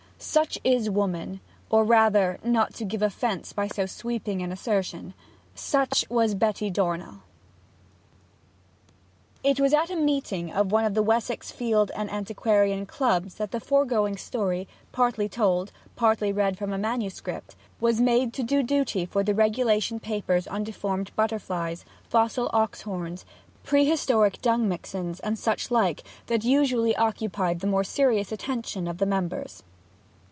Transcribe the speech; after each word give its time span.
Such 0.23 0.59
is 0.63 0.87
woman; 0.87 1.39
or 1.71 1.83
rather 1.83 2.37
(not 2.43 2.75
to 2.75 2.85
give 2.85 3.01
offence 3.01 3.53
by 3.53 3.67
so 3.67 3.87
sweeping 3.87 4.43
an 4.43 4.51
assertion), 4.51 5.15
such 5.55 6.05
was 6.11 6.35
Betty 6.35 6.69
Dornell. 6.69 7.23
It 9.43 9.59
was 9.59 9.73
at 9.73 9.89
a 9.89 9.95
meeting 9.95 10.51
of 10.51 10.71
one 10.71 10.85
of 10.85 10.93
the 10.93 11.01
Wessex 11.01 11.49
Field 11.51 11.89
and 11.95 12.07
Antiquarian 12.11 12.85
Clubs 12.85 13.33
that 13.35 13.49
the 13.49 13.59
foregoing 13.59 14.15
story, 14.15 14.67
partly 14.91 15.27
told, 15.27 15.71
partly 15.95 16.31
read 16.31 16.55
from 16.55 16.71
a 16.71 16.77
manuscript, 16.77 17.55
was 17.79 17.99
made 17.99 18.31
to 18.33 18.43
do 18.43 18.61
duty 18.61 19.07
for 19.07 19.23
the 19.23 19.33
regulation 19.33 19.99
papers 19.99 20.45
on 20.45 20.63
deformed 20.63 21.09
butterflies, 21.15 21.83
fossil 22.07 22.47
ox 22.53 22.83
horns, 22.83 23.25
prehistoric 23.63 24.39
dung 24.43 24.69
mixens, 24.69 25.19
and 25.21 25.39
such 25.39 25.71
like, 25.71 26.03
that 26.27 26.43
usually 26.43 26.95
occupied 26.95 27.59
the 27.59 27.65
more 27.67 27.83
serious 27.83 28.31
attention 28.31 28.87
of 28.87 28.99
the 28.99 29.07
members. 29.07 29.63